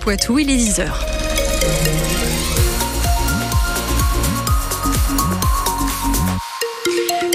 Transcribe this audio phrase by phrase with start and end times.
[0.00, 0.84] Poitou, il est 10h.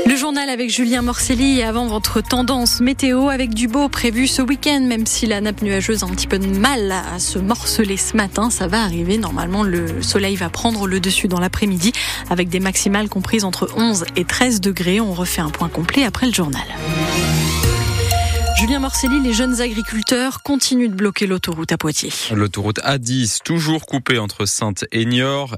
[0.06, 4.42] Le journal avec Julien Morcelli et avant votre tendance météo avec du beau prévu ce
[4.42, 7.96] week-end, même si la nappe nuageuse a un petit peu de mal à se morceler
[7.96, 9.18] ce matin, ça va arriver.
[9.18, 11.94] Normalement, le soleil va prendre le dessus dans l'après-midi
[12.30, 15.00] avec des maximales comprises entre 11 et 13 degrés.
[15.00, 16.66] On refait un point complet après le journal.
[18.58, 22.14] Julien Morcelli, les jeunes agriculteurs continuent de bloquer l'autoroute à Poitiers.
[22.32, 25.06] L'autoroute A10, toujours coupée entre Sainte et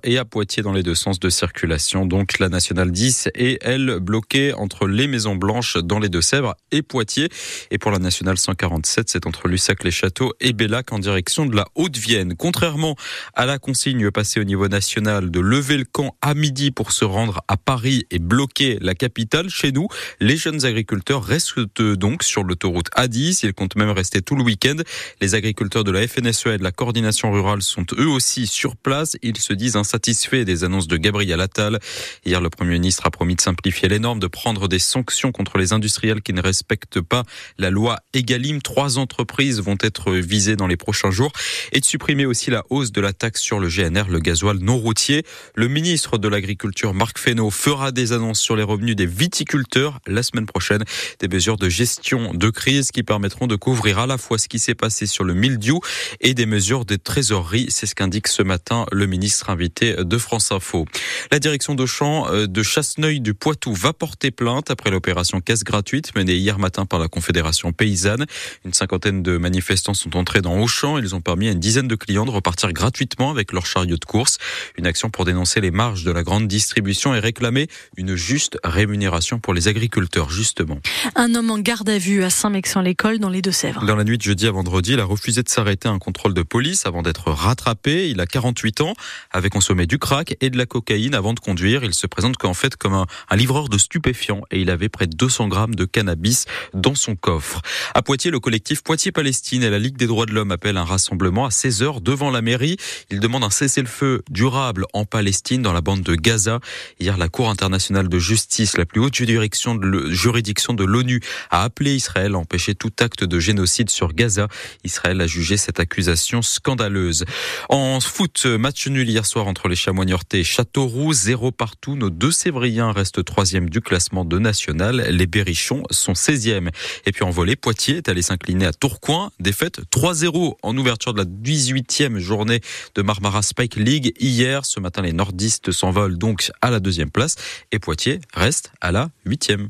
[0.03, 2.07] et à Poitiers dans les deux sens de circulation.
[2.07, 6.81] Donc la nationale 10 est, elle, bloquée entre les Maisons Blanches dans les Deux-Sèvres et
[6.81, 7.29] Poitiers.
[7.69, 12.33] Et pour la nationale 147, c'est entre Lussac-les-Châteaux et Bellac en direction de la Haute-Vienne.
[12.35, 12.95] Contrairement
[13.35, 17.05] à la consigne passée au niveau national de lever le camp à midi pour se
[17.05, 19.87] rendre à Paris et bloquer la capitale, chez nous,
[20.19, 23.39] les jeunes agriculteurs restent donc sur l'autoroute A10.
[23.43, 24.77] Ils comptent même rester tout le week-end.
[25.21, 29.17] Les agriculteurs de la FNSEA et de la coordination rurale sont eux aussi sur place.
[29.21, 31.79] Ils se disent insatisfaits des annonces de Gabriel Attal.
[32.25, 35.57] Hier, le Premier ministre a promis de simplifier les normes, de prendre des sanctions contre
[35.57, 37.23] les industriels qui ne respectent pas
[37.57, 38.61] la loi Egalim.
[38.61, 41.31] Trois entreprises vont être visées dans les prochains jours
[41.71, 44.77] et de supprimer aussi la hausse de la taxe sur le GNR, le gasoil non
[44.77, 45.23] routier.
[45.55, 50.23] Le ministre de l'Agriculture, Marc Fesneau, fera des annonces sur les revenus des viticulteurs la
[50.23, 50.83] semaine prochaine.
[51.19, 54.59] Des mesures de gestion de crise qui permettront de couvrir à la fois ce qui
[54.59, 55.79] s'est passé sur le mildiou
[56.21, 57.67] et des mesures de trésorerie.
[57.69, 60.85] C'est ce qu'indique ce matin le ministre invité de France Info.
[61.31, 65.63] La direction de champ euh, de Chasseneuil du Poitou va porter plainte après l'opération caisse
[65.63, 68.25] gratuite menée hier matin par la Confédération paysanne.
[68.65, 70.97] Une cinquantaine de manifestants sont entrés dans Auchan.
[70.97, 74.05] Ils ont permis à une dizaine de clients de repartir gratuitement avec leur chariot de
[74.05, 74.37] course.
[74.77, 79.39] Une action pour dénoncer les marges de la grande distribution et réclamer une juste rémunération
[79.39, 80.79] pour les agriculteurs, justement.
[81.15, 83.85] Un homme en garde à vue à Saint-Mexan sans l'école dans les Deux-Sèvres.
[83.85, 86.33] Dans la nuit de jeudi à vendredi, il a refusé de s'arrêter à un contrôle
[86.33, 88.09] de police avant d'être rattrapé.
[88.09, 88.93] Il a 48 ans,
[89.31, 91.85] avait consommé du crack et de la cocaïne avant de conduire.
[91.85, 95.07] Il se présente qu'en fait comme un, un, livreur de stupéfiants et il avait près
[95.07, 97.61] de 200 grammes de cannabis dans son coffre.
[97.95, 101.45] À Poitiers, le collectif Poitiers-Palestine et la Ligue des droits de l'homme appellent un rassemblement
[101.45, 102.75] à 16 heures devant la mairie.
[103.09, 106.59] Ils demandent un cessez-le-feu durable en Palestine dans la bande de Gaza.
[106.99, 112.35] Hier, la Cour internationale de justice, la plus haute juridiction de l'ONU, a appelé Israël
[112.35, 114.47] à empêcher tout acte de génocide sur Gaza.
[114.83, 117.23] Israël a jugé cette accusation scandaleuse.
[117.69, 121.95] En foot, match nul hier soir entre les Chamois et Châteauroux, zéro partout.
[121.95, 125.05] Nos deux Sévriens restent troisième du classement de national.
[125.11, 126.69] Les Berrichons sont 16e.
[127.05, 129.29] Et puis en volée, Poitiers est allé s'incliner à Tourcoing.
[129.39, 132.61] Défaite 3-0 en ouverture de la 18e journée
[132.95, 134.13] de Marmara Spike League.
[134.19, 137.35] Hier, ce matin, les nordistes s'envolent donc à la deuxième place
[137.71, 139.69] et Poitiers reste à la huitième.